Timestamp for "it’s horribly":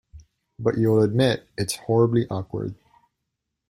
1.59-2.25